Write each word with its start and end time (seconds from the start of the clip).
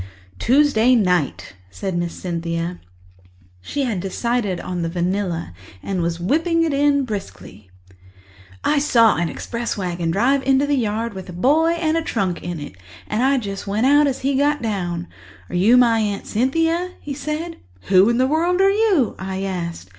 "Tuesday 0.39 0.95
night," 0.95 1.53
said 1.69 1.95
Miss 1.95 2.13
Cynthia. 2.15 2.81
She 3.61 3.83
had 3.83 3.99
decided 3.99 4.59
on 4.59 4.81
the 4.81 4.89
vanilla 4.89 5.53
and 5.83 6.01
was 6.01 6.19
whipping 6.19 6.63
it 6.63 7.05
briskly 7.05 7.69
in. 7.91 7.95
"I 8.63 8.79
saw 8.79 9.17
an 9.17 9.29
express 9.29 9.77
wagon 9.77 10.09
drive 10.09 10.41
into 10.41 10.65
the 10.65 10.73
yard 10.73 11.13
with 11.13 11.29
a 11.29 11.33
boy 11.33 11.73
and 11.73 11.95
a 11.97 12.01
trunk 12.01 12.41
in 12.41 12.59
it 12.59 12.77
and 13.05 13.21
I 13.21 13.33
went 13.67 13.85
out 13.85 14.05
just 14.05 14.17
as 14.17 14.21
he 14.21 14.33
got 14.33 14.59
down. 14.59 15.07
'Are 15.49 15.55
you 15.55 15.77
my 15.77 15.99
Aunt 15.99 16.25
Cynthia?' 16.25 16.93
he 16.99 17.13
said. 17.13 17.57
'Who 17.81 18.09
in 18.09 18.17
the 18.17 18.25
world 18.25 18.59
are 18.59 18.71
you?' 18.71 19.13
I 19.19 19.43
asked. 19.43 19.89